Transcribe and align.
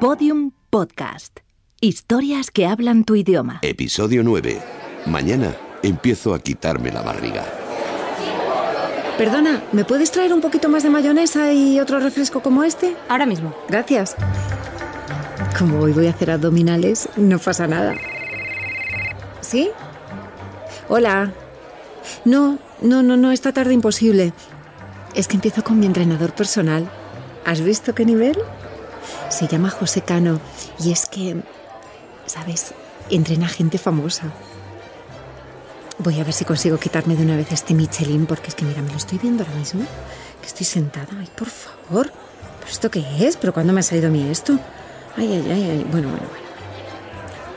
Podium 0.00 0.52
Podcast. 0.70 1.40
Historias 1.80 2.52
que 2.52 2.66
hablan 2.66 3.02
tu 3.02 3.16
idioma. 3.16 3.58
Episodio 3.62 4.22
9. 4.22 4.62
Mañana 5.06 5.56
empiezo 5.82 6.34
a 6.34 6.38
quitarme 6.38 6.92
la 6.92 7.02
barriga. 7.02 7.44
Perdona, 9.18 9.64
¿me 9.72 9.84
puedes 9.84 10.12
traer 10.12 10.32
un 10.32 10.40
poquito 10.40 10.68
más 10.68 10.84
de 10.84 10.90
mayonesa 10.90 11.52
y 11.52 11.80
otro 11.80 11.98
refresco 11.98 12.40
como 12.40 12.62
este? 12.62 12.96
Ahora 13.08 13.26
mismo. 13.26 13.52
Gracias. 13.68 14.14
Como 15.58 15.80
hoy 15.80 15.92
voy 15.92 16.06
a 16.06 16.10
hacer 16.10 16.30
abdominales, 16.30 17.08
no 17.16 17.40
pasa 17.40 17.66
nada. 17.66 17.96
¿Sí? 19.40 19.68
Hola. 20.88 21.32
No, 22.24 22.58
no, 22.80 23.02
no, 23.02 23.16
no, 23.16 23.32
esta 23.32 23.52
tarde 23.52 23.74
imposible. 23.74 24.32
Es 25.16 25.26
que 25.26 25.34
empiezo 25.34 25.64
con 25.64 25.80
mi 25.80 25.86
entrenador 25.86 26.32
personal. 26.34 26.88
¿Has 27.44 27.62
visto 27.62 27.96
qué 27.96 28.04
nivel? 28.04 28.38
Se 29.28 29.46
llama 29.46 29.70
José 29.70 30.02
Cano 30.02 30.40
y 30.82 30.92
es 30.92 31.06
que, 31.06 31.42
¿sabes? 32.26 32.74
Entrena 33.10 33.48
gente 33.48 33.78
famosa. 33.78 34.32
Voy 35.98 36.20
a 36.20 36.24
ver 36.24 36.32
si 36.32 36.44
consigo 36.44 36.78
quitarme 36.78 37.16
de 37.16 37.24
una 37.24 37.36
vez 37.36 37.50
este 37.52 37.74
Michelin 37.74 38.26
porque 38.26 38.48
es 38.48 38.54
que 38.54 38.64
mira, 38.64 38.82
me 38.82 38.90
lo 38.90 38.96
estoy 38.96 39.18
viendo 39.18 39.44
ahora 39.44 39.56
mismo. 39.56 39.84
Que 40.40 40.46
estoy 40.46 40.66
sentada. 40.66 41.08
Ay, 41.18 41.28
por 41.36 41.48
favor. 41.48 42.12
¿Pero 42.60 42.70
esto 42.70 42.90
qué 42.90 43.04
es? 43.26 43.36
¿Pero 43.36 43.52
cuándo 43.52 43.72
me 43.72 43.80
ha 43.80 43.82
salido 43.82 44.08
a 44.08 44.10
mí 44.10 44.28
esto? 44.30 44.58
Ay, 45.16 45.32
ay, 45.32 45.50
ay, 45.50 45.70
ay. 45.70 45.86
Bueno, 45.90 46.08
bueno, 46.08 46.26
bueno. 46.28 46.48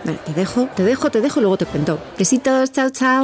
Vale, 0.03 0.17
te 0.25 0.33
dejo, 0.33 0.67
te 0.75 0.83
dejo, 0.83 1.11
te 1.11 1.21
dejo, 1.21 1.41
luego 1.41 1.57
te 1.57 1.65
cuento. 1.67 1.99
Besitos, 2.17 2.71
chao, 2.71 2.89
chao. 2.89 3.23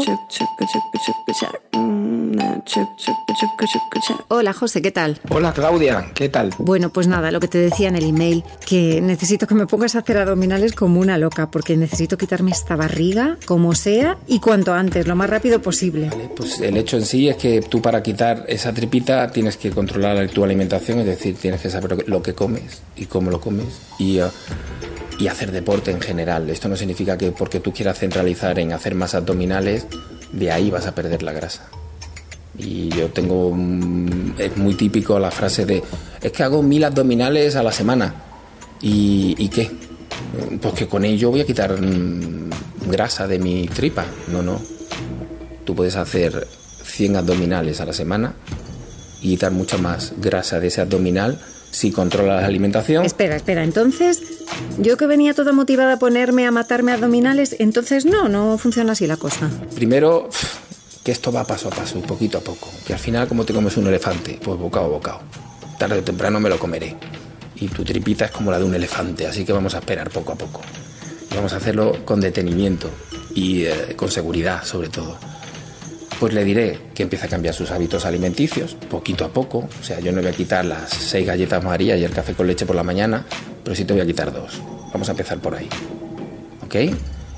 Hola, 4.29 4.53
José, 4.53 4.81
¿qué 4.81 4.91
tal? 4.91 5.19
Hola 5.29 5.53
Claudia, 5.53 6.11
¿qué 6.13 6.29
tal? 6.29 6.53
Bueno, 6.57 6.89
pues 6.89 7.07
nada, 7.07 7.31
lo 7.31 7.39
que 7.39 7.47
te 7.47 7.57
decía 7.57 7.87
en 7.87 7.95
el 7.95 8.05
email, 8.05 8.43
que 8.65 9.01
necesito 9.01 9.47
que 9.47 9.55
me 9.55 9.67
pongas 9.67 9.95
a 9.95 9.99
hacer 9.99 10.17
abdominales 10.17 10.73
como 10.73 10.99
una 10.99 11.17
loca, 11.17 11.49
porque 11.51 11.77
necesito 11.77 12.17
quitarme 12.17 12.51
esta 12.51 12.75
barriga, 12.75 13.37
como 13.45 13.75
sea, 13.75 14.17
y 14.27 14.39
cuanto 14.39 14.73
antes, 14.73 15.07
lo 15.07 15.15
más 15.15 15.29
rápido 15.29 15.61
posible. 15.61 16.09
Vale, 16.09 16.29
pues 16.35 16.59
el 16.59 16.77
hecho 16.77 16.97
en 16.97 17.05
sí 17.05 17.29
es 17.29 17.37
que 17.37 17.61
tú 17.61 17.81
para 17.81 18.01
quitar 18.01 18.45
esa 18.47 18.73
tripita 18.73 19.31
tienes 19.31 19.57
que 19.57 19.71
controlar 19.71 20.27
tu 20.29 20.43
alimentación, 20.43 20.99
es 20.99 21.05
decir, 21.05 21.35
tienes 21.37 21.61
que 21.61 21.69
saber 21.69 22.07
lo 22.07 22.21
que 22.21 22.33
comes 22.33 22.81
y 22.95 23.05
cómo 23.05 23.29
lo 23.31 23.39
comes 23.39 23.81
y, 23.99 24.19
uh, 24.19 24.29
y 25.19 25.27
hacer 25.27 25.51
deporte 25.51 25.91
en 25.91 26.01
general. 26.01 26.49
Esto 26.49 26.69
no 26.69 26.75
significa 26.75 27.17
que 27.17 27.31
porque 27.31 27.59
tú 27.59 27.71
quieras 27.71 27.99
centralizar 27.99 28.59
en 28.59 28.73
hacer 28.73 28.95
más 28.95 29.15
abdominales, 29.15 29.87
de 30.31 30.51
ahí 30.51 30.69
vas 30.69 30.87
a 30.87 30.95
perder 30.95 31.23
la 31.23 31.33
grasa. 31.33 31.69
Y 32.57 32.89
yo 32.89 33.09
tengo, 33.09 33.55
es 34.37 34.57
muy 34.57 34.73
típico 34.73 35.19
la 35.19 35.29
frase 35.29 35.65
de, 35.65 35.83
es 36.21 36.31
que 36.31 36.43
hago 36.43 36.63
mil 36.63 36.83
abdominales 36.83 37.55
a 37.55 37.63
la 37.63 37.71
semana. 37.71 38.15
¿Y, 38.81 39.35
y 39.37 39.49
qué? 39.49 39.69
Pues 40.61 40.73
que 40.73 40.87
con 40.87 41.05
ello 41.05 41.29
voy 41.29 41.41
a 41.41 41.45
quitar 41.45 41.79
mm, 41.79 42.49
grasa 42.89 43.27
de 43.27 43.39
mi 43.39 43.67
tripa. 43.67 44.05
No, 44.31 44.41
no. 44.41 44.59
Tú 45.65 45.75
puedes 45.75 45.95
hacer 45.95 46.47
100 46.83 47.17
abdominales 47.17 47.79
a 47.81 47.85
la 47.85 47.93
semana 47.93 48.33
y 49.21 49.29
quitar 49.29 49.51
mucha 49.51 49.77
más 49.77 50.13
grasa 50.17 50.59
de 50.59 50.67
ese 50.67 50.81
abdominal 50.81 51.39
si 51.71 51.91
controlas 51.91 52.41
la 52.41 52.47
alimentación. 52.47 53.05
Espera, 53.05 53.35
espera, 53.35 53.63
entonces, 53.63 54.21
yo 54.79 54.97
que 54.97 55.05
venía 55.05 55.33
toda 55.33 55.51
motivada 55.51 55.93
a 55.93 55.99
ponerme 55.99 56.47
a 56.47 56.51
matarme 56.51 56.91
abdominales, 56.91 57.55
entonces 57.59 58.05
no, 58.05 58.29
no 58.29 58.57
funciona 58.57 58.93
así 58.93 59.05
la 59.05 59.17
cosa. 59.17 59.49
Primero, 59.75 60.29
que 61.07 61.13
esto 61.13 61.31
va 61.31 61.45
paso 61.45 61.69
a 61.69 61.71
paso, 61.71 62.01
poquito 62.01 62.37
a 62.37 62.41
poco. 62.41 62.69
Que 62.85 62.91
al 62.91 62.99
final, 62.99 63.29
como 63.29 63.45
te 63.45 63.53
comes 63.53 63.77
un 63.77 63.87
elefante, 63.87 64.37
pues 64.43 64.59
bocado 64.59 64.87
a 64.87 64.89
bocado. 64.89 65.19
Tarde 65.79 65.99
o 65.99 66.03
temprano 66.03 66.37
me 66.41 66.49
lo 66.49 66.59
comeré. 66.59 66.97
Y 67.55 67.69
tu 67.69 67.85
tripita 67.85 68.25
es 68.25 68.31
como 68.31 68.51
la 68.51 68.59
de 68.59 68.65
un 68.65 68.75
elefante, 68.75 69.25
así 69.25 69.45
que 69.45 69.53
vamos 69.53 69.73
a 69.73 69.77
esperar 69.77 70.09
poco 70.09 70.33
a 70.33 70.35
poco. 70.35 70.59
Vamos 71.33 71.53
a 71.53 71.57
hacerlo 71.57 72.03
con 72.03 72.19
detenimiento 72.19 72.89
y 73.33 73.63
eh, 73.63 73.93
con 73.95 74.11
seguridad, 74.11 74.65
sobre 74.65 74.89
todo. 74.89 75.17
Pues 76.19 76.33
le 76.33 76.43
diré 76.43 76.77
que 76.93 77.03
empiece 77.03 77.27
a 77.27 77.29
cambiar 77.29 77.53
sus 77.53 77.71
hábitos 77.71 78.05
alimenticios, 78.05 78.73
poquito 78.73 79.23
a 79.23 79.29
poco. 79.29 79.69
O 79.79 79.83
sea, 79.85 80.01
yo 80.01 80.11
no 80.11 80.19
voy 80.19 80.29
a 80.29 80.33
quitar 80.33 80.65
las 80.65 80.89
seis 80.89 81.25
galletas 81.25 81.63
María 81.63 81.95
y 81.95 82.03
el 82.03 82.11
café 82.11 82.33
con 82.33 82.47
leche 82.47 82.65
por 82.65 82.75
la 82.75 82.83
mañana, 82.83 83.23
pero 83.63 83.77
sí 83.77 83.85
te 83.85 83.93
voy 83.93 84.01
a 84.01 84.05
quitar 84.05 84.33
dos. 84.33 84.59
Vamos 84.91 85.07
a 85.07 85.11
empezar 85.11 85.37
por 85.37 85.55
ahí. 85.55 85.69
¿Ok? 86.65 86.75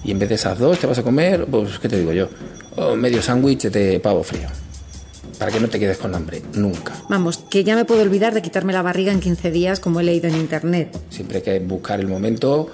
Y 0.06 0.10
en 0.10 0.18
vez 0.18 0.30
de 0.30 0.36
esas 0.36 0.58
dos 0.58 0.80
te 0.80 0.88
vas 0.88 0.98
a 0.98 1.04
comer, 1.04 1.46
pues, 1.46 1.78
¿qué 1.78 1.88
te 1.88 2.00
digo 2.00 2.14
yo? 2.14 2.30
Oh, 2.75 2.96
medio 2.96 3.22
sándwich 3.22 3.69
de 3.69 4.00
pavo 4.00 4.24
frío. 4.24 4.47
Para 5.38 5.52
que 5.52 5.59
no 5.59 5.69
te 5.69 5.80
quedes 5.80 5.97
con 5.97 6.13
hambre, 6.16 6.41
nunca. 6.53 6.94
Vamos, 7.07 7.38
que 7.50 7.63
ya 7.63 7.75
me 7.75 7.85
puedo 7.85 8.02
olvidar 8.02 8.34
de 8.34 8.41
quitarme 8.41 8.74
la 8.74 8.81
barriga 8.81 9.12
en 9.12 9.22
15 9.22 9.52
días 9.52 9.80
como 9.80 10.02
he 10.02 10.03
leído 10.03 10.28
en 10.28 10.35
internet. 10.35 10.97
Siempre 11.09 11.38
hay 11.38 11.44
que 11.44 11.59
buscar 11.59 12.00
el 12.00 12.07
momento 12.07 12.69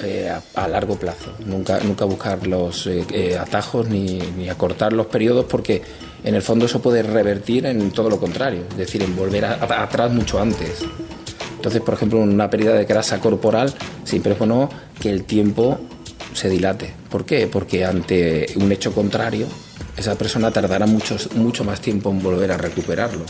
eh, 0.00 0.28
a, 0.28 0.42
a, 0.62 0.68
largo 0.68 0.96
plazo. 0.96 1.32
Nunca, 1.46 1.80
nunca 1.80 2.04
buscar 2.04 2.46
los 2.46 2.86
eh, 2.86 3.04
eh, 3.12 3.38
atajos 3.38 3.88
ni, 3.88 4.18
ni, 4.36 4.48
acortar 4.48 4.92
los 4.92 5.06
periodos 5.06 5.46
porque 5.46 5.82
en 6.22 6.34
el 6.34 6.42
fondo 6.42 6.66
eso 6.66 6.80
puede 6.80 7.02
revertir 7.02 7.66
en 7.66 7.90
todo 7.90 8.10
lo 8.10 8.20
contrario, 8.20 8.64
es 8.70 8.76
decir, 8.76 9.02
en 9.02 9.16
volver 9.16 9.46
a, 9.46 9.54
a, 9.54 9.82
atrás 9.82 10.12
mucho 10.12 10.38
antes. 10.38 10.84
Entonces, 11.56 11.80
por 11.80 11.94
ejemplo, 11.94 12.20
una 12.20 12.48
pérdida 12.50 12.74
de 12.74 12.84
grasa 12.84 13.18
corporal 13.20 13.72
siempre 14.04 14.32
es 14.32 14.38
bueno 14.38 14.68
que 15.00 15.10
el 15.10 15.24
tiempo 15.24 15.80
se 16.36 16.48
dilate. 16.48 16.92
¿Por 17.10 17.24
qué? 17.24 17.46
Porque 17.46 17.84
ante 17.84 18.46
un 18.56 18.70
hecho 18.70 18.92
contrario, 18.92 19.46
esa 19.96 20.16
persona 20.16 20.50
tardará 20.50 20.86
mucho, 20.86 21.16
mucho 21.34 21.64
más 21.64 21.80
tiempo 21.80 22.10
en 22.10 22.22
volver 22.22 22.52
a 22.52 22.58
recuperarlo. 22.58 23.24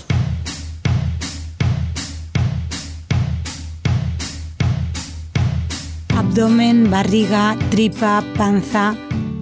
Abdomen, 6.17 6.91
barriga, 6.91 7.57
tripa, 7.71 8.25
panza. 8.37 8.97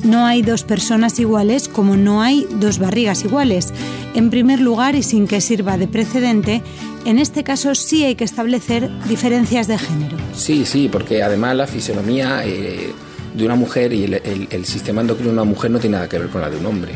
No 0.04 0.26
hay 0.26 0.42
dos 0.42 0.64
personas 0.64 1.18
iguales 1.18 1.68
como 1.68 1.96
no 1.96 2.20
hay 2.20 2.46
dos 2.60 2.78
barrigas 2.78 3.24
iguales. 3.24 3.72
En 4.14 4.30
primer 4.30 4.60
lugar, 4.60 4.94
y 4.94 5.02
sin 5.02 5.26
que 5.26 5.40
sirva 5.40 5.78
de 5.78 5.88
precedente, 5.88 6.62
en 7.04 7.18
este 7.18 7.42
caso 7.42 7.74
sí 7.74 8.04
hay 8.04 8.14
que 8.14 8.24
establecer 8.24 8.90
diferencias 9.08 9.66
de 9.66 9.78
género. 9.78 10.16
Sí, 10.34 10.64
sí, 10.66 10.88
porque 10.90 11.22
además 11.22 11.56
la 11.56 11.66
fisionomía 11.66 12.42
eh, 12.44 12.92
de 13.34 13.44
una 13.44 13.56
mujer 13.56 13.92
y 13.92 14.04
el, 14.04 14.64
sistema 14.64 15.00
endocrino 15.00 15.30
de 15.30 15.34
una 15.34 15.44
mujer 15.44 15.70
no 15.70 15.78
tiene 15.78 15.96
nada 15.96 16.08
que 16.08 16.18
ver 16.18 16.28
con 16.28 16.40
la 16.40 16.48
de 16.48 16.56
un 16.56 16.66
hombre. 16.66 16.92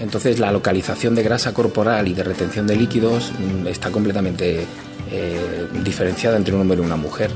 Entonces 0.00 0.38
la 0.38 0.52
localización 0.52 1.14
de 1.14 1.22
grasa 1.22 1.52
corporal 1.52 2.08
y 2.08 2.14
de 2.14 2.22
retención 2.22 2.66
de 2.66 2.76
líquidos 2.76 3.32
está 3.66 3.90
completamente 3.90 4.66
eh, 5.10 5.66
diferenciada 5.82 6.36
entre 6.36 6.54
un 6.54 6.60
hombre 6.60 6.78
y 6.78 6.80
una 6.80 6.96
mujer. 6.96 7.30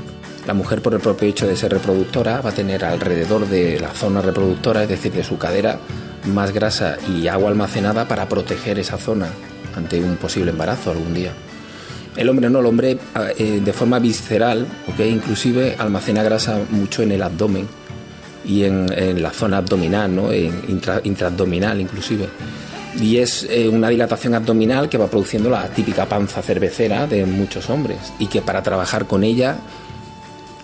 La 0.47 0.53
mujer 0.53 0.81
por 0.81 0.93
el 0.93 0.99
propio 0.99 1.27
hecho 1.27 1.47
de 1.47 1.55
ser 1.55 1.73
reproductora 1.73 2.41
va 2.41 2.51
a 2.51 2.53
tener 2.53 2.85
alrededor 2.85 3.47
de 3.47 3.79
la 3.79 3.89
zona 3.89 4.21
reproductora, 4.21 4.83
es 4.83 4.89
decir, 4.89 5.11
de 5.11 5.23
su 5.23 5.39
cadera, 5.39 5.79
más 6.27 6.51
grasa 6.51 6.97
y 7.07 7.27
agua 7.27 7.49
almacenada 7.49 8.07
para 8.07 8.29
proteger 8.29 8.77
esa 8.77 8.97
zona 8.97 9.29
ante 9.75 9.99
un 9.99 10.15
posible 10.17 10.51
embarazo 10.51 10.91
algún 10.91 11.13
día. 11.13 11.31
El 12.15 12.29
hombre 12.29 12.49
no, 12.49 12.59
el 12.59 12.65
hombre 12.67 12.97
eh, 13.37 13.61
de 13.63 13.73
forma 13.73 13.99
visceral, 13.99 14.67
¿okay? 14.91 15.11
inclusive 15.11 15.75
almacena 15.77 16.23
grasa 16.23 16.59
mucho 16.69 17.01
en 17.01 17.11
el 17.11 17.21
abdomen 17.23 17.67
y 18.47 18.63
en, 18.63 18.91
en 18.93 19.21
la 19.21 19.31
zona 19.31 19.57
abdominal, 19.57 20.15
¿no? 20.15 20.33
intra, 20.33 21.01
intraabdominal 21.03 21.79
inclusive. 21.81 22.27
Y 22.99 23.17
es 23.17 23.45
eh, 23.49 23.67
una 23.67 23.89
dilatación 23.89 24.35
abdominal 24.35 24.87
que 24.87 24.97
va 24.97 25.07
produciendo 25.07 25.49
la 25.49 25.67
típica 25.67 26.05
panza 26.05 26.41
cervecera 26.41 27.07
de 27.07 27.25
muchos 27.25 27.69
hombres 27.69 27.97
y 28.19 28.27
que 28.27 28.41
para 28.41 28.63
trabajar 28.63 29.05
con 29.05 29.23
ella 29.23 29.57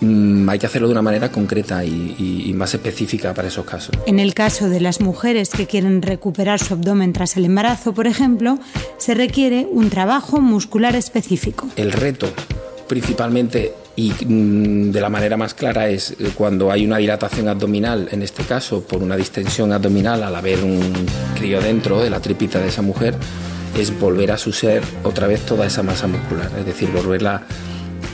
mmm, 0.00 0.48
hay 0.48 0.58
que 0.58 0.66
hacerlo 0.66 0.88
de 0.88 0.92
una 0.92 1.02
manera 1.02 1.30
concreta 1.30 1.84
y, 1.84 2.16
y, 2.18 2.48
y, 2.48 2.54
más 2.54 2.72
específica 2.72 3.34
para 3.34 3.48
esos 3.48 3.66
casos. 3.66 3.94
En 4.06 4.18
el 4.18 4.32
caso 4.32 4.70
de 4.70 4.80
las 4.80 5.00
mujeres 5.00 5.50
que 5.50 5.66
quieren 5.66 6.00
recuperar 6.00 6.58
su 6.58 6.72
abdomen 6.72 7.12
tras 7.12 7.36
el 7.36 7.44
embarazo, 7.44 7.92
por 7.92 8.06
ejemplo, 8.06 8.58
se 8.96 9.12
requiere 9.12 9.68
un 9.70 9.90
trabajo 9.90 10.40
muscular 10.40 10.96
específico. 10.96 11.68
El 11.76 11.92
reto 11.92 12.28
principalmente 12.88 13.74
y 13.96 14.12
mmm, 14.12 14.90
de 14.90 15.00
la 15.00 15.08
manera 15.08 15.36
más 15.36 15.54
clara 15.54 15.88
es 15.88 16.16
cuando 16.34 16.70
hay 16.70 16.84
una 16.86 16.98
dilatación 16.98 17.48
abdominal, 17.48 18.08
en 18.10 18.22
este 18.22 18.42
caso 18.44 18.82
por 18.82 19.02
una 19.02 19.16
distensión 19.16 19.72
abdominal 19.72 20.22
al 20.22 20.34
haber 20.34 20.62
un 20.62 20.80
crío 21.34 21.60
dentro 21.60 22.00
de 22.00 22.10
la 22.10 22.20
tripita 22.20 22.58
de 22.58 22.68
esa 22.68 22.82
mujer, 22.82 23.14
es 23.78 23.98
volver 23.98 24.32
a 24.32 24.38
su 24.38 24.52
ser 24.52 24.82
otra 25.02 25.26
vez 25.26 25.40
toda 25.46 25.66
esa 25.66 25.82
masa 25.82 26.06
muscular, 26.06 26.50
es 26.58 26.66
decir, 26.66 26.90
volverla 26.90 27.42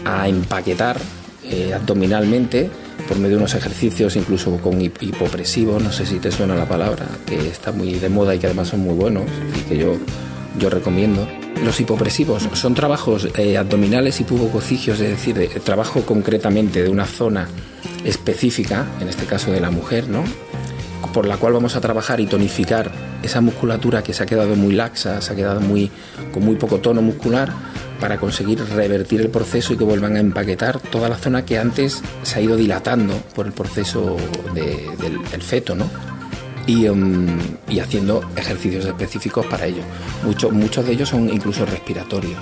a 0.04 0.28
empaquetar 0.28 0.96
eh, 1.44 1.72
abdominalmente 1.74 2.70
por 3.08 3.16
medio 3.16 3.30
de 3.30 3.36
unos 3.38 3.54
ejercicios 3.54 4.16
incluso 4.16 4.56
con 4.58 4.80
hipopresivos, 4.80 5.82
no 5.82 5.92
sé 5.92 6.04
si 6.04 6.18
te 6.18 6.30
suena 6.30 6.54
la 6.54 6.66
palabra, 6.66 7.06
que 7.26 7.48
está 7.48 7.72
muy 7.72 7.94
de 7.94 8.08
moda 8.08 8.34
y 8.34 8.38
que 8.38 8.46
además 8.46 8.68
son 8.68 8.80
muy 8.80 8.94
buenos 8.94 9.24
y 9.58 9.68
que 9.68 9.78
yo, 9.78 9.96
yo 10.58 10.70
recomiendo. 10.70 11.26
Los 11.64 11.80
hipopresivos 11.80 12.48
son 12.52 12.74
trabajos 12.74 13.28
eh, 13.36 13.56
abdominales 13.56 14.20
y 14.20 14.24
pubococigios, 14.24 15.00
es 15.00 15.10
decir, 15.10 15.36
de, 15.36 15.48
trabajo 15.48 16.02
concretamente 16.02 16.82
de 16.82 16.88
una 16.88 17.06
zona 17.06 17.48
específica, 18.04 18.86
en 19.00 19.08
este 19.08 19.24
caso 19.26 19.50
de 19.50 19.60
la 19.60 19.70
mujer, 19.70 20.08
¿no? 20.08 20.24
por 21.12 21.26
la 21.26 21.36
cual 21.36 21.54
vamos 21.54 21.74
a 21.74 21.80
trabajar 21.80 22.20
y 22.20 22.26
tonificar 22.26 22.90
esa 23.22 23.40
musculatura 23.40 24.02
que 24.02 24.12
se 24.12 24.22
ha 24.22 24.26
quedado 24.26 24.54
muy 24.56 24.74
laxa, 24.74 25.20
se 25.20 25.32
ha 25.32 25.36
quedado 25.36 25.60
muy, 25.60 25.90
con 26.32 26.44
muy 26.44 26.56
poco 26.56 26.78
tono 26.78 27.02
muscular, 27.02 27.50
para 28.00 28.18
conseguir 28.18 28.64
revertir 28.64 29.20
el 29.20 29.28
proceso 29.28 29.72
y 29.72 29.76
que 29.76 29.84
vuelvan 29.84 30.16
a 30.16 30.20
empaquetar 30.20 30.78
toda 30.80 31.08
la 31.08 31.16
zona 31.16 31.44
que 31.44 31.58
antes 31.58 32.02
se 32.22 32.38
ha 32.38 32.42
ido 32.42 32.56
dilatando 32.56 33.14
por 33.34 33.46
el 33.46 33.52
proceso 33.52 34.16
del, 34.54 35.42
feto, 35.42 35.74
¿no? 35.74 35.90
Um, 36.68 37.26
y, 37.66 37.80
haciendo 37.80 38.22
ejercicios 38.36 38.84
específicos 38.84 39.46
para 39.46 39.64
ello. 39.64 39.80
Muchos, 40.22 40.52
muchos 40.52 40.84
de 40.84 40.92
ellos 40.92 41.08
son 41.08 41.30
incluso 41.30 41.64
respiratorios. 41.64 42.38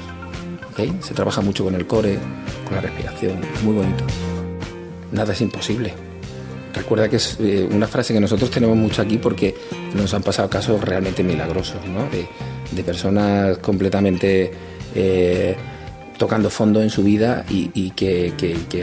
Se 1.01 1.15
trabaja 1.15 1.41
mucho 1.41 1.63
con 1.63 1.77
el 1.77 1.87
core, 1.87 2.19
con 2.65 2.75
la 2.75 2.81
respiración, 2.81 3.41
muy 3.63 3.75
bonito. 3.75 4.05
Nada 5.13 5.33
es 5.33 5.41
imposible. 5.41 5.95
Recuerda 6.75 7.09
que 7.09 7.17
es 7.17 7.39
eh, 7.41 7.69
una 7.71 7.87
frase 7.87 8.13
que 8.13 8.21
nosotros 8.21 8.51
tenemos 8.51 8.77
mucho 8.77 9.01
aquí 9.01 9.17
porque 9.17 9.55
nos 9.95 10.13
han 10.13 10.25
pasado 10.25 10.51
casos 10.51 10.83
realmente 10.83 11.23
milagrosos, 11.23 11.87
¿no? 11.87 12.09
de, 12.11 12.83
personas 12.83 13.59
completamente 13.59 14.51
eh, 14.95 15.57
tocando 16.19 16.51
fondo 16.51 16.83
en 16.83 16.91
su 16.91 17.03
vida 17.03 17.45
y, 17.49 17.91
que, 17.91 18.33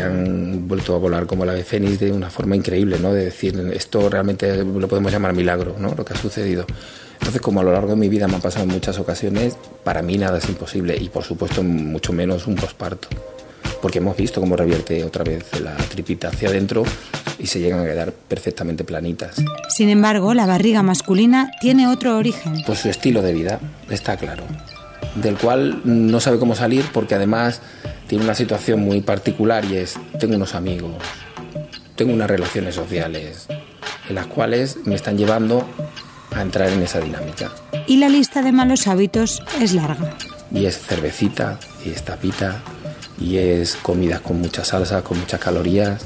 han 0.01 0.67
vuelto 0.67 0.95
a 0.95 0.99
volar 0.99 1.25
como 1.25 1.45
la 1.45 1.53
de 1.53 1.63
Fénix 1.63 1.99
de 1.99 2.11
una 2.11 2.29
forma 2.29 2.55
increíble, 2.55 2.97
¿no? 2.99 3.13
De 3.13 3.25
decir, 3.25 3.57
esto 3.73 4.09
realmente 4.09 4.63
lo 4.63 4.87
podemos 4.87 5.11
llamar 5.11 5.33
milagro, 5.33 5.75
¿no? 5.79 5.93
Lo 5.95 6.05
que 6.05 6.13
ha 6.13 6.17
sucedido. 6.17 6.65
Entonces, 7.13 7.41
como 7.41 7.61
a 7.61 7.63
lo 7.63 7.71
largo 7.71 7.89
de 7.89 7.95
mi 7.95 8.09
vida 8.09 8.27
me 8.27 8.35
ha 8.35 8.39
pasado 8.39 8.65
en 8.65 8.71
muchas 8.71 8.99
ocasiones, 8.99 9.57
para 9.83 10.01
mí 10.01 10.17
nada 10.17 10.39
es 10.39 10.49
imposible 10.49 10.97
y 10.99 11.09
por 11.09 11.23
supuesto 11.23 11.63
mucho 11.63 12.11
menos 12.11 12.47
un 12.47 12.55
posparto. 12.55 13.07
Porque 13.81 13.99
hemos 13.99 14.15
visto 14.15 14.41
cómo 14.41 14.55
revierte 14.55 15.03
otra 15.03 15.23
vez 15.23 15.59
la 15.61 15.75
tripita 15.75 16.29
hacia 16.29 16.49
adentro 16.49 16.83
y 17.39 17.47
se 17.47 17.59
llegan 17.59 17.79
a 17.79 17.85
quedar 17.85 18.11
perfectamente 18.11 18.83
planitas. 18.83 19.35
Sin 19.69 19.89
embargo, 19.89 20.33
la 20.33 20.45
barriga 20.45 20.83
masculina 20.83 21.51
tiene 21.61 21.87
otro 21.87 22.17
origen. 22.17 22.63
Pues 22.65 22.79
su 22.79 22.89
estilo 22.89 23.21
de 23.21 23.33
vida, 23.33 23.59
está 23.89 24.17
claro. 24.17 24.43
Del 25.15 25.37
cual 25.37 25.81
no 25.83 26.19
sabe 26.19 26.39
cómo 26.39 26.55
salir 26.55 26.85
porque 26.91 27.15
además 27.15 27.61
tiene 28.07 28.23
una 28.23 28.35
situación 28.35 28.79
muy 28.79 29.01
particular 29.01 29.65
y 29.65 29.77
es, 29.77 29.95
tengo 30.19 30.35
unos 30.35 30.55
amigos, 30.55 30.93
tengo 31.95 32.13
unas 32.13 32.29
relaciones 32.29 32.75
sociales 32.75 33.47
en 34.09 34.15
las 34.15 34.27
cuales 34.27 34.77
me 34.85 34.95
están 34.95 35.17
llevando 35.17 35.67
a 36.31 36.41
entrar 36.41 36.69
en 36.69 36.81
esa 36.81 36.99
dinámica. 36.99 37.51
Y 37.87 37.97
la 37.97 38.09
lista 38.09 38.41
de 38.41 38.51
malos 38.51 38.87
hábitos 38.87 39.41
es 39.61 39.73
larga. 39.73 40.15
Y 40.51 40.65
es 40.65 40.77
cervecita, 40.77 41.59
y 41.85 41.89
es 41.89 42.03
tapita, 42.03 42.61
y 43.19 43.37
es 43.37 43.75
comidas 43.75 44.21
con 44.21 44.39
mucha 44.39 44.63
salsa, 44.63 45.03
con 45.03 45.19
muchas 45.19 45.39
calorías, 45.39 46.05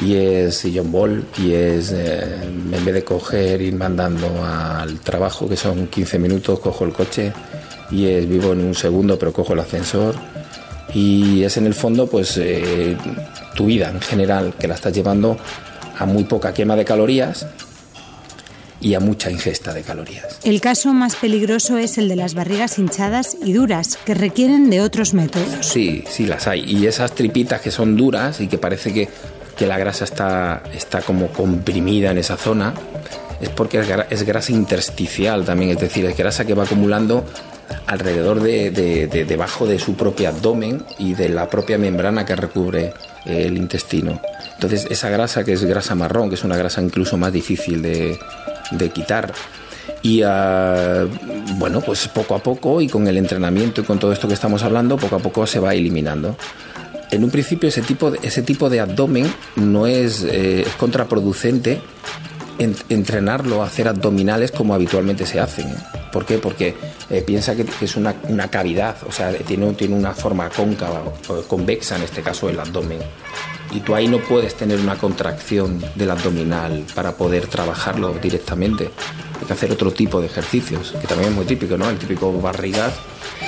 y 0.00 0.14
es 0.14 0.56
sillón 0.56 0.90
ball, 0.90 1.26
y 1.38 1.52
es 1.52 1.92
eh, 1.92 2.44
en 2.44 2.84
vez 2.84 2.94
de 2.94 3.04
coger, 3.04 3.60
ir 3.60 3.74
mandando 3.74 4.44
al 4.44 5.00
trabajo, 5.00 5.48
que 5.48 5.56
son 5.56 5.88
15 5.88 6.18
minutos, 6.18 6.60
cojo 6.60 6.84
el 6.84 6.92
coche, 6.92 7.32
y 7.92 8.06
es 8.06 8.28
vivo 8.28 8.52
en 8.52 8.64
un 8.64 8.74
segundo, 8.74 9.18
pero 9.18 9.32
cojo 9.32 9.52
el 9.52 9.60
ascensor. 9.60 10.14
Y 10.94 11.42
es 11.42 11.56
en 11.56 11.66
el 11.66 11.74
fondo, 11.74 12.06
pues, 12.06 12.36
eh, 12.38 12.96
tu 13.54 13.66
vida 13.66 13.90
en 13.90 14.00
general, 14.00 14.54
que 14.58 14.66
la 14.66 14.74
estás 14.74 14.92
llevando 14.92 15.36
a 15.98 16.06
muy 16.06 16.24
poca 16.24 16.52
quema 16.52 16.74
de 16.74 16.84
calorías 16.84 17.46
y 18.80 18.94
a 18.94 19.00
mucha 19.00 19.30
ingesta 19.30 19.72
de 19.72 19.82
calorías. 19.82 20.40
El 20.42 20.60
caso 20.60 20.92
más 20.92 21.16
peligroso 21.16 21.78
es 21.78 21.98
el 21.98 22.08
de 22.08 22.16
las 22.16 22.34
barrigas 22.34 22.78
hinchadas 22.78 23.36
y 23.44 23.52
duras, 23.52 23.98
que 24.04 24.14
requieren 24.14 24.70
de 24.70 24.80
otros 24.80 25.14
métodos. 25.14 25.66
Sí, 25.66 26.02
sí 26.08 26.26
las 26.26 26.48
hay. 26.48 26.64
Y 26.64 26.86
esas 26.86 27.12
tripitas 27.12 27.60
que 27.60 27.70
son 27.70 27.96
duras 27.96 28.40
y 28.40 28.48
que 28.48 28.58
parece 28.58 28.92
que, 28.92 29.08
que 29.56 29.66
la 29.66 29.78
grasa 29.78 30.04
está, 30.04 30.64
está 30.74 31.00
como 31.02 31.28
comprimida 31.28 32.10
en 32.10 32.18
esa 32.18 32.36
zona, 32.36 32.74
es 33.40 33.50
porque 33.50 33.82
es 34.10 34.22
grasa 34.24 34.52
intersticial 34.52 35.44
también, 35.44 35.70
es 35.70 35.78
decir, 35.78 36.04
es 36.06 36.16
grasa 36.16 36.44
que 36.44 36.54
va 36.54 36.64
acumulando 36.64 37.24
alrededor 37.86 38.40
de, 38.40 38.70
de, 38.70 39.24
debajo 39.24 39.66
de 39.66 39.78
su 39.78 39.94
propio 39.94 40.28
abdomen 40.28 40.84
y 40.98 41.14
de 41.14 41.28
la 41.28 41.48
propia 41.48 41.78
membrana 41.78 42.24
que 42.24 42.36
recubre 42.36 42.92
el 43.24 43.56
intestino. 43.56 44.20
Entonces 44.54 44.86
esa 44.90 45.08
grasa 45.10 45.44
que 45.44 45.52
es 45.52 45.64
grasa 45.64 45.94
marrón, 45.94 46.28
que 46.28 46.36
es 46.36 46.44
una 46.44 46.56
grasa 46.56 46.80
incluso 46.82 47.16
más 47.16 47.32
difícil 47.32 47.82
de, 47.82 48.18
de 48.70 48.90
quitar. 48.90 49.32
Y 50.02 50.22
ah, 50.24 51.06
bueno, 51.56 51.80
pues 51.80 52.08
poco 52.08 52.34
a 52.34 52.38
poco 52.42 52.80
y 52.80 52.88
con 52.88 53.06
el 53.06 53.16
entrenamiento 53.16 53.80
y 53.80 53.84
con 53.84 53.98
todo 53.98 54.12
esto 54.12 54.28
que 54.28 54.34
estamos 54.34 54.62
hablando, 54.62 54.96
poco 54.96 55.16
a 55.16 55.18
poco 55.20 55.46
se 55.46 55.60
va 55.60 55.74
eliminando. 55.74 56.36
En 57.10 57.24
un 57.24 57.30
principio 57.30 57.68
ese 57.68 57.82
tipo 57.82 58.10
de, 58.10 58.18
ese 58.22 58.42
tipo 58.42 58.70
de 58.70 58.80
abdomen 58.80 59.32
no 59.56 59.86
es, 59.86 60.24
eh, 60.24 60.62
es 60.62 60.74
contraproducente 60.76 61.80
entrenarlo 62.58 63.62
a 63.62 63.66
hacer 63.66 63.88
abdominales 63.88 64.52
como 64.52 64.74
habitualmente 64.74 65.26
se 65.26 65.40
hacen. 65.40 65.68
¿eh? 65.68 65.76
¿Por 66.12 66.26
qué? 66.26 66.38
Porque 66.38 66.74
eh, 67.10 67.22
piensa 67.22 67.56
que, 67.56 67.64
es 67.80 67.96
una, 67.96 68.14
una, 68.28 68.48
cavidad, 68.48 68.96
o 69.06 69.12
sea, 69.12 69.32
tiene, 69.32 69.72
tiene 69.72 69.94
una 69.94 70.12
forma 70.12 70.48
cóncava, 70.50 71.02
o 71.28 71.42
convexa 71.42 71.96
en 71.96 72.02
este 72.02 72.22
caso 72.22 72.48
el 72.48 72.60
abdomen 72.60 73.00
y 73.74 73.80
tú 73.80 73.94
ahí 73.94 74.06
no 74.06 74.18
puedes 74.18 74.54
tener 74.54 74.78
una 74.78 74.96
contracción 74.96 75.82
del 75.94 76.10
abdominal 76.10 76.84
para 76.94 77.16
poder 77.16 77.46
trabajarlo 77.46 78.14
directamente. 78.14 78.90
Hay 79.40 79.46
que 79.46 79.52
hacer 79.52 79.72
otro 79.72 79.90
tipo 79.90 80.20
de 80.20 80.26
ejercicios, 80.26 80.94
que 81.00 81.06
también 81.06 81.30
es 81.30 81.36
muy 81.36 81.46
típico, 81.46 81.76
¿no? 81.76 81.88
El 81.88 81.98
típico 81.98 82.32
barrigas 82.40 82.92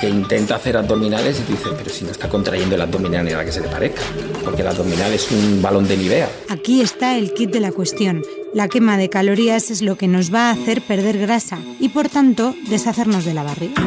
que 0.01 0.09
intenta 0.09 0.55
hacer 0.55 0.75
abdominales 0.75 1.39
y 1.39 1.43
tú 1.43 1.53
dices, 1.53 1.71
pero 1.77 1.89
si 1.89 2.03
no 2.03 2.11
está 2.11 2.27
contrayendo 2.27 2.75
el 2.75 2.81
abdominal 2.81 3.23
ni 3.23 3.31
a 3.31 3.37
la 3.37 3.45
que 3.45 3.51
se 3.51 3.61
le 3.61 3.69
parezca, 3.69 4.01
porque 4.43 4.61
el 4.61 4.67
abdominal 4.67 5.13
es 5.13 5.31
un 5.31 5.61
balón 5.61 5.87
de 5.87 5.95
nivea. 5.95 6.29
Aquí 6.49 6.81
está 6.81 7.17
el 7.17 7.33
kit 7.33 7.51
de 7.51 7.61
la 7.61 7.71
cuestión. 7.71 8.21
La 8.55 8.69
quema 8.69 8.97
de 8.97 9.09
calorías 9.09 9.69
es 9.69 9.81
lo 9.81 9.97
que 9.97 10.07
nos 10.07 10.33
va 10.33 10.47
a 10.47 10.51
hacer 10.51 10.81
perder 10.81 11.17
grasa 11.17 11.59
y 11.77 11.89
por 11.89 12.07
tanto 12.07 12.55
deshacernos 12.69 13.25
de 13.25 13.33
la 13.33 13.43
barriga. 13.43 13.83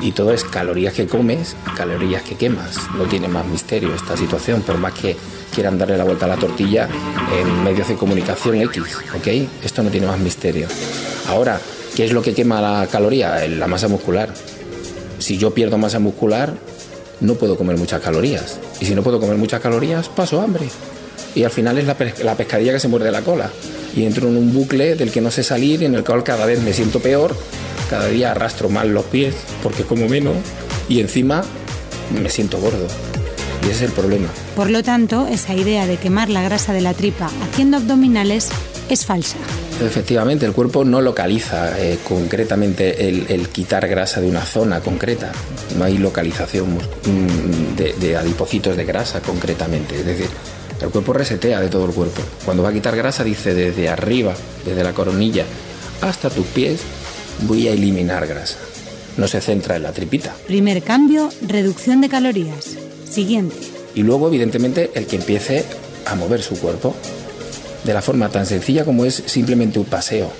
Y 0.00 0.10
todo 0.10 0.32
es 0.32 0.42
calorías 0.42 0.92
que 0.92 1.06
comes, 1.06 1.54
calorías 1.76 2.24
que 2.24 2.34
quemas. 2.34 2.76
No 2.98 3.04
tiene 3.04 3.28
más 3.28 3.46
misterio 3.46 3.94
esta 3.94 4.16
situación, 4.16 4.62
por 4.62 4.76
más 4.78 4.94
que 4.94 5.16
quieran 5.54 5.78
darle 5.78 5.96
la 5.96 6.02
vuelta 6.02 6.24
a 6.24 6.30
la 6.30 6.36
tortilla 6.36 6.88
en 7.32 7.62
medios 7.62 7.86
de 7.86 7.94
comunicación 7.94 8.56
X, 8.56 8.82
¿ok? 9.16 9.28
Esto 9.62 9.84
no 9.84 9.90
tiene 9.90 10.08
más 10.08 10.18
misterio. 10.18 10.66
Ahora, 11.28 11.60
¿qué 11.94 12.06
es 12.06 12.12
lo 12.12 12.22
que 12.22 12.34
quema 12.34 12.60
la 12.60 12.88
caloría? 12.88 13.46
La 13.46 13.68
masa 13.68 13.86
muscular. 13.86 14.34
Si 15.20 15.38
yo 15.38 15.54
pierdo 15.54 15.78
masa 15.78 16.00
muscular, 16.00 16.54
no 17.20 17.34
puedo 17.34 17.56
comer 17.56 17.76
muchas 17.76 18.02
calorías. 18.02 18.58
Y 18.80 18.86
si 18.86 18.96
no 18.96 19.04
puedo 19.04 19.20
comer 19.20 19.36
muchas 19.36 19.60
calorías, 19.60 20.08
paso 20.08 20.40
hambre. 20.40 20.66
Y 21.34 21.44
al 21.44 21.50
final 21.50 21.78
es 21.78 21.86
la, 21.86 21.96
la 22.22 22.36
pescadilla 22.36 22.72
que 22.72 22.80
se 22.80 22.88
muerde 22.88 23.10
la 23.10 23.22
cola. 23.22 23.50
Y 23.96 24.04
entro 24.04 24.28
en 24.28 24.36
un 24.36 24.52
bucle 24.52 24.94
del 24.94 25.10
que 25.10 25.20
no 25.20 25.30
sé 25.30 25.42
salir 25.42 25.82
y 25.82 25.84
en 25.84 25.94
el 25.94 26.04
cual 26.04 26.22
cada 26.22 26.46
vez 26.46 26.60
me 26.60 26.72
siento 26.72 27.00
peor 27.00 27.36
cada 27.90 28.06
día 28.06 28.30
arrastro 28.30 28.68
mal 28.68 28.94
los 28.94 29.04
pies 29.06 29.34
porque 29.64 29.82
como 29.82 30.08
menos 30.08 30.36
y 30.88 31.00
encima 31.00 31.42
me 32.22 32.30
siento 32.30 32.58
gordo. 32.60 32.86
Y 33.62 33.66
ese 33.66 33.72
es 33.72 33.82
el 33.82 33.92
problema. 33.92 34.28
Por 34.54 34.70
lo 34.70 34.82
tanto, 34.82 35.26
esa 35.26 35.54
idea 35.54 35.86
de 35.86 35.96
quemar 35.96 36.30
la 36.30 36.42
grasa 36.42 36.72
de 36.72 36.80
la 36.80 36.94
tripa 36.94 37.28
haciendo 37.42 37.76
abdominales 37.76 38.48
es 38.88 39.04
falsa. 39.04 39.36
Efectivamente, 39.84 40.46
el 40.46 40.52
cuerpo 40.52 40.84
no 40.84 41.00
localiza 41.00 41.78
eh, 41.80 41.98
concretamente 42.06 43.08
el, 43.08 43.48
quitar 43.48 43.88
grasa 43.88 44.20
de 44.20 44.28
una 44.28 44.44
zona 44.44 44.80
concreta. 44.80 45.32
No 45.76 45.84
hay 45.84 45.98
localización 45.98 46.74
mm, 46.74 47.76
de, 47.76 47.94
de, 47.94 48.16
adipocitos 48.16 48.76
de 48.76 48.84
grasa 48.84 49.20
concretamente. 49.20 49.98
Es 49.98 50.06
decir, 50.06 50.28
el 50.80 50.90
cuerpo 50.90 51.12
resetea 51.12 51.60
de 51.60 51.68
todo 51.68 51.86
el 51.86 51.92
cuerpo. 51.92 52.22
Cuando 52.44 52.62
va 52.62 52.70
a 52.70 52.72
quitar 52.72 52.96
grasa 52.96 53.24
dice 53.24 53.54
desde 53.54 53.88
arriba, 53.88 54.34
desde 54.64 54.82
la 54.82 54.92
coronilla 54.92 55.44
hasta 56.00 56.30
tus 56.30 56.46
pies, 56.46 56.80
voy 57.42 57.68
a 57.68 57.72
eliminar 57.72 58.26
grasa. 58.26 58.58
No 59.16 59.28
se 59.28 59.40
centra 59.40 59.76
en 59.76 59.82
la 59.82 59.92
tripita. 59.92 60.34
Primer 60.46 60.82
cambio, 60.82 61.30
reducción 61.46 62.00
de 62.00 62.08
calorías. 62.08 62.76
Siguiente. 63.08 63.56
Y 63.94 64.02
luego, 64.02 64.28
evidentemente, 64.28 64.90
el 64.94 65.06
que 65.06 65.16
empiece 65.16 65.64
a 66.06 66.14
mover 66.14 66.42
su 66.42 66.58
cuerpo 66.58 66.94
de 67.84 67.94
la 67.94 68.02
forma 68.02 68.28
tan 68.28 68.46
sencilla 68.46 68.84
como 68.84 69.04
es 69.04 69.22
simplemente 69.26 69.78
un 69.78 69.86
paseo. 69.86 70.30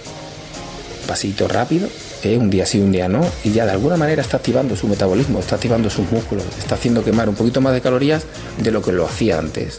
Pasito 1.07 1.49
rápido, 1.49 1.89
¿eh? 2.23 2.37
un 2.37 2.51
día 2.51 2.67
sí, 2.67 2.79
un 2.79 2.93
día 2.93 3.09
no, 3.09 3.27
y 3.43 3.51
ya 3.51 3.65
de 3.65 3.73
alguna 3.73 3.97
manera 3.97 4.23
está 4.23 4.37
activando 4.37 4.77
su 4.77 4.87
metabolismo, 4.87 5.41
está 5.41 5.57
activando 5.57 5.91
sus 5.91 6.11
músculos, 6.13 6.45
está 6.59 6.77
haciendo 6.77 7.03
quemar 7.03 7.29
un 7.29 7.35
poquito 7.35 7.61
más 7.61 7.73
de 7.73 7.81
calorías 7.81 8.25
de 8.59 8.71
lo 8.71 8.83
que 8.83 8.93
lo 8.93 9.07
hacía 9.07 9.39
antes. 9.39 9.79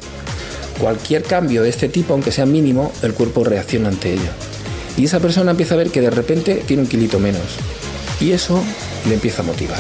Cualquier 0.82 1.22
cambio 1.22 1.62
de 1.62 1.70
este 1.70 1.90
tipo, 1.90 2.14
aunque 2.14 2.32
sea 2.32 2.48
mínimo, 2.48 2.92
el 3.04 3.14
cuerpo 3.14 3.44
reacciona 3.44 3.90
ante 3.90 4.14
ello. 4.14 4.32
Y 4.98 5.06
esa 5.06 5.20
persona 5.20 5.52
empieza 5.52 5.76
a 5.76 5.78
ver 5.78 5.92
que 5.92 6.02
de 6.02 6.10
repente 6.10 6.64
tiene 6.66 6.82
un 6.82 6.90
kilito 6.90 7.20
menos. 7.20 7.44
Y 8.20 8.32
eso 8.32 8.60
le 9.08 9.14
empieza 9.14 9.44
a 9.44 9.46
motivar. 9.46 9.78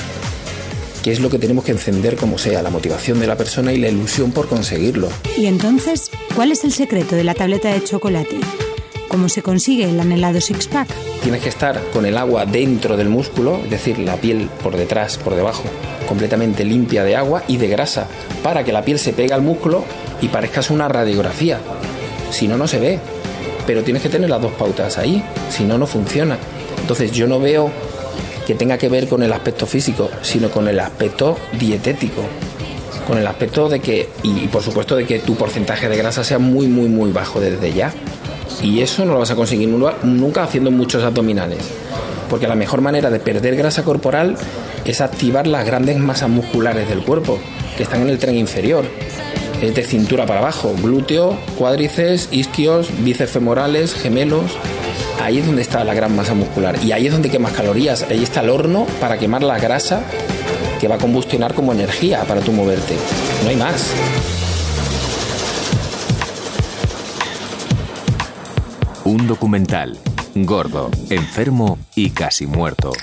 Que 1.02 1.12
es 1.12 1.20
lo 1.20 1.32
que 1.32 1.40
tenemos 1.40 1.66
que 1.66 1.72
encender 1.72 2.18
como 2.18 2.38
sea, 2.38 2.62
la 2.62 2.70
motivación 2.70 3.20
de 3.20 3.26
la 3.26 3.36
persona 3.36 3.74
y 3.74 3.80
la 3.80 3.90
ilusión 3.90 4.32
por 4.32 4.48
conseguirlo. 4.48 5.10
Y 5.36 5.48
entonces, 5.48 6.12
¿cuál 6.36 6.52
es 6.52 6.64
el 6.64 6.72
secreto 6.72 7.16
de 7.16 7.24
la 7.24 7.34
tableta 7.34 7.74
de 7.74 7.84
chocolate? 7.84 8.40
¿Cómo 9.08 9.28
se 9.28 9.42
consigue 9.42 9.90
el 9.90 10.00
anhelado 10.00 10.40
six-pack? 10.40 10.88
Tienes 11.24 11.42
que 11.42 11.50
estar 11.50 11.82
con 11.94 12.06
el 12.06 12.16
agua 12.16 12.46
dentro 12.46 12.96
del 12.96 13.10
músculo, 13.10 13.60
es 13.64 13.72
decir, 13.72 13.98
la 13.98 14.18
piel 14.18 14.50
por 14.62 14.78
detrás, 14.78 15.18
por 15.18 15.36
debajo, 15.36 15.64
completamente 16.08 16.64
limpia 16.64 17.04
de 17.04 17.16
agua 17.16 17.44
y 17.48 17.58
de 17.58 17.70
grasa, 17.70 18.08
para 18.44 18.64
que 18.64 18.72
la 18.72 18.86
piel 18.86 19.00
se 19.00 19.14
pegue 19.14 19.34
al 19.34 19.42
músculo 19.42 19.84
y 20.22 20.28
parezcas 20.28 20.70
una 20.70 20.88
radiografía. 20.88 21.60
Si 22.32 22.48
no, 22.48 22.58
no 22.58 22.68
se 22.68 22.80
ve 22.80 23.00
pero 23.66 23.84
tienes 23.84 24.04
que 24.04 24.10
tener 24.10 24.30
las 24.30 24.42
dos 24.42 24.52
pautas 24.54 24.98
ahí, 24.98 25.24
si 25.50 25.64
no, 25.64 25.78
no 25.78 25.88
funciona. 25.88 26.38
Entonces 26.80 27.12
yo 27.12 27.28
no 27.28 27.40
veo 27.40 27.72
que 28.46 28.56
tenga 28.56 28.78
que 28.78 28.90
ver 28.90 29.08
con 29.08 29.24
el 29.24 29.32
aspecto 29.32 29.66
físico, 29.66 30.10
sino 30.22 30.50
con 30.50 30.68
el 30.68 30.80
aspecto 30.80 31.38
dietético. 31.60 32.24
Con 33.08 33.18
el 33.18 33.28
aspecto 33.28 33.70
de 33.70 33.80
que, 33.80 34.10
y 34.24 34.48
por 34.48 34.62
supuesto, 34.62 34.96
de 34.96 35.06
que 35.06 35.20
tu 35.20 35.36
porcentaje 35.36 35.90
de 35.90 35.98
grasa 35.98 36.24
sea 36.24 36.40
muy, 36.40 36.68
muy, 36.68 36.88
muy 36.88 37.12
bajo 37.12 37.40
desde 37.40 37.74
ya. 37.74 37.94
Y 38.62 38.82
eso 38.82 39.06
no 39.06 39.14
lo 39.14 39.20
vas 39.20 39.32
a 39.32 39.36
conseguir 39.36 39.70
nunca 39.70 40.44
haciendo 40.44 40.72
muchos 40.72 41.04
abdominales. 41.04 41.60
Porque 42.30 42.48
la 42.48 42.56
mejor 42.56 42.82
manera 42.82 43.10
de 43.10 43.20
perder 43.20 43.56
grasa 43.56 43.84
corporal 43.84 44.36
es 44.86 45.02
activar 45.02 45.48
las 45.48 45.66
grandes 45.66 45.98
masas 45.98 46.30
musculares 46.30 46.88
del 46.88 47.04
cuerpo, 47.04 47.40
que 47.76 47.84
están 47.84 48.02
en 48.02 48.10
el 48.10 48.20
tren 48.20 48.36
inferior. 48.36 48.86
Es 49.62 49.76
de 49.76 49.84
cintura 49.84 50.26
para 50.26 50.40
abajo, 50.40 50.74
glúteo, 50.82 51.38
cuádriceps, 51.56 52.30
isquios, 52.32 52.90
bíceps 53.04 53.32
femorales, 53.32 53.94
gemelos. 53.94 54.58
Ahí 55.22 55.38
es 55.38 55.46
donde 55.46 55.62
está 55.62 55.84
la 55.84 55.94
gran 55.94 56.16
masa 56.16 56.34
muscular. 56.34 56.84
Y 56.84 56.94
ahí 56.94 57.06
es 57.06 57.14
donde 57.14 57.30
quemas 57.30 57.54
calorías. 57.54 58.04
Ahí 58.10 58.24
está 58.24 58.42
el 58.42 58.50
horno 58.50 58.88
para 59.00 59.20
quemar 59.20 59.44
la 59.44 59.60
grasa 59.60 60.02
que 60.80 60.88
va 60.88 60.96
a 60.96 60.98
combustionar 60.98 61.54
como 61.54 61.74
energía 61.74 62.24
para 62.24 62.42
tu 62.42 62.52
moverte. 62.52 62.96
No 63.44 63.50
hay 63.50 63.56
más. 63.56 63.86
Un 69.06 69.28
documental. 69.28 70.00
Gordo, 70.34 70.90
enfermo 71.12 71.78
y 71.94 72.10
casi 72.10 72.48
muerto. 72.48 72.94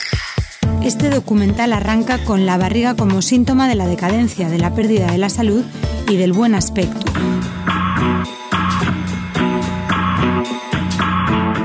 Este 0.83 1.09
documental 1.09 1.73
arranca 1.73 2.19
con 2.25 2.47
la 2.47 2.57
barriga 2.57 2.97
como 2.97 3.23
síntoma 3.23 3.69
de 3.69 3.77
la 3.77 3.87
decadencia, 3.87 4.49
de 4.49 4.59
la 4.59 4.75
pérdida 4.75 5.13
de 5.13 5.19
la 5.19 5.29
salud 5.29 5.65
y 6.09 6.17
del 6.17 6.33
buen 6.33 6.55
aspecto. 6.55 7.01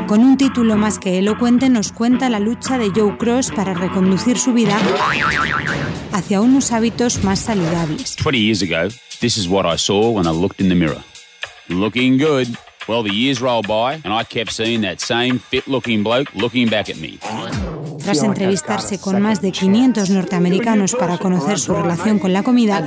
Con 0.07 0.23
un 0.23 0.37
título 0.37 0.75
más 0.77 0.99
que 0.99 1.17
elocuente 1.17 1.69
nos 1.69 1.91
cuenta 1.91 2.29
la 2.29 2.39
lucha 2.39 2.77
de 2.77 2.91
Joe 2.93 3.17
Cross 3.17 3.51
para 3.55 3.73
reconducir 3.73 4.37
su 4.37 4.53
vida 4.53 4.77
hacia 6.11 6.41
unos 6.41 6.71
hábitos 6.71 7.23
más 7.23 7.39
saludables. 7.39 8.15
20 8.17 8.39
years 8.39 8.61
ago, 8.61 8.89
this 9.21 9.37
is 9.37 9.47
what 9.47 9.65
I 9.65 9.77
saw 9.77 10.11
when 10.11 10.27
I 10.27 10.31
looked 10.31 10.61
in 10.61 10.69
the 10.69 10.75
mirror. 10.75 11.01
Looking 11.69 12.17
good. 12.17 12.47
Well, 12.87 13.01
the 13.03 13.13
years 13.13 13.41
rolled 13.41 13.67
by 13.67 14.01
and 14.03 14.13
I 14.13 14.23
kept 14.23 14.51
seeing 14.51 14.81
that 14.81 14.99
same 14.99 15.39
fit-looking 15.39 16.03
bloke 16.03 16.33
looking 16.35 16.69
back 16.69 16.89
at 16.89 16.97
me. 16.97 17.19
Tras 18.03 18.21
entrevistarse 18.23 18.99
con 18.99 19.21
más 19.21 19.41
de 19.41 19.51
500 19.51 20.09
norteamericanos 20.09 20.93
para 20.93 21.17
conocer 21.17 21.57
su 21.59 21.73
relación 21.73 22.19
con 22.19 22.33
la 22.33 22.43
comida, 22.43 22.85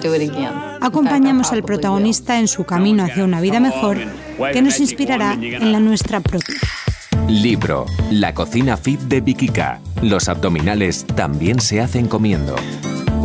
acompañamos 0.83 1.53
al 1.53 1.63
protagonista 1.63 2.39
en 2.39 2.49
su 2.49 2.65
camino 2.65 3.05
hacia 3.05 3.25
una 3.25 3.41
vida 3.41 3.59
mejor 3.59 3.99
que 4.53 4.61
nos 4.61 4.79
inspirará 4.81 5.33
en 5.33 5.73
la 5.73 5.81
nuestra 5.81 6.21
propia. 6.21 6.57
Libro 7.29 7.87
La 8.11 8.35
cocina 8.35 8.77
fit 8.77 9.01
de 9.01 9.21
Vicky 9.23 9.49
K. 9.49 9.81
Los 10.03 10.29
abdominales 10.29 11.07
también 11.17 11.61
se 11.61 11.81
hacen 11.81 12.07
comiendo 12.07 12.55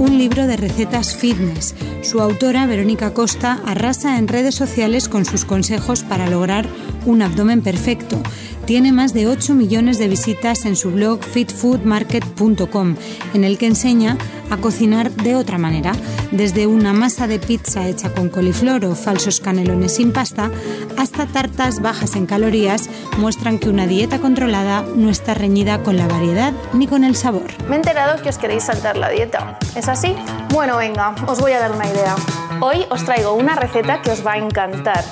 un 0.02 0.18
libro 0.18 0.48
de 0.48 0.58
recetas 0.58 1.16
fitness. 1.16 1.76
Su 2.02 2.22
autora, 2.22 2.66
Verónica 2.66 3.14
Costa, 3.14 3.62
arrasa 3.68 4.18
en 4.18 4.28
redes 4.28 4.56
sociales 4.56 5.08
con 5.08 5.26
sus 5.26 5.46
consejos 5.46 6.04
para 6.04 6.28
lograr 6.28 6.68
un 7.06 7.22
abdomen 7.22 7.62
perfecto. 7.62 8.22
Tiene 8.66 8.92
más 8.92 9.14
de 9.14 9.28
8 9.28 9.56
millones 9.56 9.98
de 9.98 10.08
visitas 10.08 10.66
en 10.66 10.76
su 10.76 10.92
blog 10.92 11.24
fitfoodmarket.com, 11.24 12.96
en 13.34 13.44
el 13.44 13.58
que 13.58 13.66
enseña 13.66 14.18
a 14.50 14.58
cocinar 14.58 15.12
de 15.12 15.36
otra 15.36 15.58
manera, 15.58 15.94
desde 16.32 16.68
una 16.68 16.94
masa 16.94 17.28
de 17.28 17.40
pizza 17.40 17.88
hecha 17.88 18.14
con 18.14 18.30
coliflor 18.30 18.86
o 18.86 18.96
falsos 18.96 19.40
canelones 19.40 19.96
sin 19.96 20.12
pasta, 20.12 20.52
hasta 20.98 21.26
tartas 21.26 21.82
bajas 21.82 22.16
en 22.16 22.26
calorías, 22.26 22.90
muestran 23.18 23.60
que 23.60 23.70
una 23.70 23.88
dieta 23.88 24.20
controlada 24.20 24.84
no 24.96 25.10
está 25.10 25.34
reñida 25.34 25.82
con 25.84 25.98
la 25.98 26.08
variedad 26.08 26.54
ni 26.74 26.88
con 26.88 27.04
el 27.04 27.16
sabor. 27.16 27.48
Me 27.68 27.76
he 27.76 27.78
enterado 27.78 28.22
que 28.22 28.30
os 28.30 28.38
queréis 28.38 28.64
saltar 28.64 28.98
la 28.98 29.10
dieta. 29.10 29.58
¿Es 29.76 29.88
así? 29.88 30.16
Bueno, 30.54 30.78
venga, 30.78 31.16
os 31.28 31.40
voy 31.40 31.54
a 31.54 31.60
dar 31.60 31.72
una 31.72 31.88
idea. 31.88 32.16
Hoy 32.64 32.86
os 32.92 33.04
traigo 33.04 33.34
una 33.34 33.56
receta 33.56 34.04
que 34.04 34.12
os 34.12 34.24
va 34.26 34.34
a 34.34 34.38
encantar. 34.38 35.04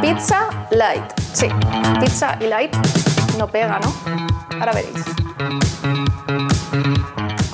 Pizza 0.00 0.48
light. 0.72 1.04
Sí, 1.32 1.46
pizza 2.00 2.36
y 2.40 2.48
light 2.48 2.74
no 3.38 3.46
pega, 3.46 3.78
¿no? 3.78 3.94
Ahora 4.58 4.72
veréis. 4.72 5.04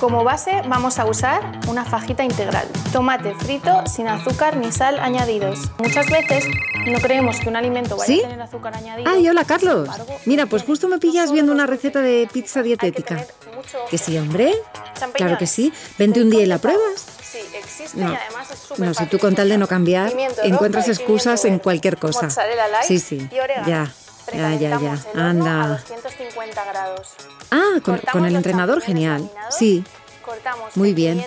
Como 0.01 0.25
base 0.25 0.63
vamos 0.67 0.99
a 0.99 1.05
usar 1.05 1.61
una 1.69 1.85
fajita 1.85 2.25
integral, 2.25 2.67
tomate 2.93 3.35
frito 3.35 3.87
sin 3.87 4.09
azúcar 4.09 4.57
ni 4.57 4.73
sal 4.73 4.99
añadidos. 4.99 5.71
Muchas 5.79 6.09
veces 6.09 6.47
no 6.91 6.99
creemos 6.99 7.39
que 7.39 7.51
un 7.51 7.57
alimento 7.57 7.97
vaya 7.97 8.17
a 8.17 8.21
tener 8.23 8.41
azúcar 8.41 8.75
añadido. 8.75 9.11
Ay, 9.11 9.29
hola 9.29 9.45
Carlos. 9.45 9.89
Mira, 10.25 10.47
pues 10.47 10.65
justo 10.65 10.89
me 10.89 10.99
pillas 10.99 11.31
viendo 11.31 11.53
una 11.53 11.67
receta 11.67 12.01
de 12.01 12.27
pizza 12.33 12.63
dietética. 12.63 13.27
Que, 13.90 13.99
sí, 13.99 14.16
hombre? 14.19 14.54
Claro 15.14 15.38
que 15.38 15.47
sí. 15.47 15.73
Vente 15.99 16.23
un 16.23 16.31
día 16.31 16.42
y 16.42 16.47
la 16.47 16.59
pruebas. 16.59 17.07
Sí, 17.23 17.38
existe 17.57 17.99
y 17.99 18.02
además 18.02 18.50
es 18.50 18.78
No, 18.78 18.95
si 18.95 19.07
tú 19.07 19.19
con 19.19 19.35
tal 19.35 19.49
de 19.49 19.59
no 19.59 19.66
cambiar, 19.66 20.12
encuentras 20.42 20.88
excusas 20.88 21.45
en 21.45 21.59
cualquier 21.59 21.97
cosa. 21.97 22.28
Sí, 22.83 22.99
sí. 22.99 23.28
Ya. 23.66 23.90
Ya, 24.33 24.54
ya, 24.54 24.81
ya. 24.81 24.99
Anda. 25.14 25.83
Ah, 27.50 27.81
con, 28.12 28.25
el 28.25 28.37
entrenador, 28.37 28.81
genial. 28.81 29.28
Sí. 29.50 29.85
Muy 30.75 30.95
bien. 30.95 31.25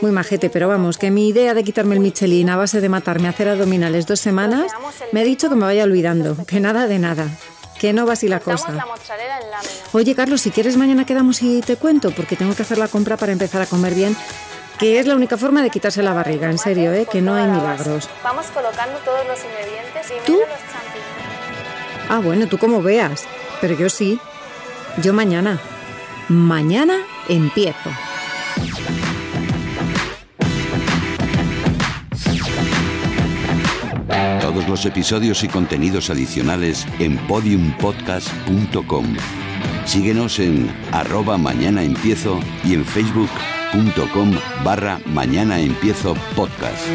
Muy 0.00 0.12
majete, 0.12 0.50
pero 0.50 0.68
vamos, 0.68 0.98
que 0.98 1.10
mi 1.10 1.28
idea 1.28 1.54
de 1.54 1.64
quitarme 1.64 1.94
el 1.94 2.00
Michelin 2.00 2.50
a 2.50 2.56
base 2.56 2.80
de 2.80 2.88
matarme 2.88 3.26
a 3.26 3.30
hacer 3.30 3.48
abdominales 3.48 4.06
dos 4.06 4.20
semanas, 4.20 4.70
me 5.12 5.22
ha 5.22 5.24
dicho 5.24 5.48
que 5.48 5.54
me 5.54 5.64
vaya 5.64 5.84
olvidando, 5.84 6.36
que 6.46 6.60
nada 6.60 6.86
de 6.86 6.98
nada. 6.98 7.26
Que 7.84 7.92
no 7.92 8.06
va 8.06 8.14
así 8.14 8.28
la 8.28 8.40
cosa. 8.40 8.82
Oye, 9.92 10.14
Carlos, 10.14 10.40
si 10.40 10.50
quieres 10.50 10.78
mañana 10.78 11.04
quedamos 11.04 11.42
y 11.42 11.60
te 11.60 11.76
cuento, 11.76 12.12
porque 12.12 12.34
tengo 12.34 12.54
que 12.54 12.62
hacer 12.62 12.78
la 12.78 12.88
compra 12.88 13.18
para 13.18 13.32
empezar 13.32 13.60
a 13.60 13.66
comer 13.66 13.92
bien, 13.92 14.16
que 14.78 14.98
es 14.98 15.06
la 15.06 15.14
única 15.14 15.36
forma 15.36 15.60
de 15.60 15.68
quitarse 15.68 16.02
la 16.02 16.14
barriga, 16.14 16.50
en 16.50 16.56
serio, 16.56 16.94
¿eh? 16.94 17.06
que 17.12 17.20
no 17.20 17.34
hay 17.34 17.46
milagros. 17.46 18.08
Vamos 18.22 18.46
colocando 18.46 18.98
todos 19.00 19.26
los 19.26 19.38
ingredientes 19.44 20.10
y 20.10 20.26
¿Tú? 20.26 20.40
Ah, 22.08 22.20
bueno, 22.20 22.46
tú 22.46 22.56
como 22.56 22.80
veas. 22.80 23.24
Pero 23.60 23.74
yo 23.74 23.90
sí. 23.90 24.18
Yo 25.02 25.12
mañana. 25.12 25.60
Mañana 26.30 26.96
empiezo. 27.28 27.90
Todos 34.54 34.68
los 34.68 34.86
episodios 34.86 35.42
y 35.42 35.48
contenidos 35.48 36.10
adicionales 36.10 36.86
en 37.00 37.16
podiumpodcast.com. 37.26 39.16
Síguenos 39.84 40.38
en 40.38 40.70
arroba 40.92 41.36
mañana 41.36 41.82
empiezo 41.82 42.38
y 42.62 42.74
en 42.74 42.84
facebook.com 42.84 44.30
barra 44.62 45.00
mañana 45.06 45.58
empiezo 45.58 46.14
podcast. 46.36 46.86